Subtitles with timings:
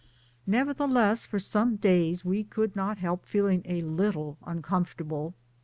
[0.47, 5.35] Nevertheless for some days we could not help feel ing a little uncomfortable.